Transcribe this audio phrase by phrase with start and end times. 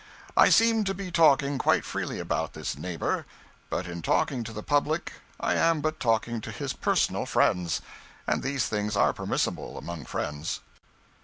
[0.35, 3.27] I seem to be talking quite freely about this neighbor;
[3.69, 7.81] but in talking to the public I am but talking to his personal friends,
[8.25, 10.61] and these things are permissible among friends.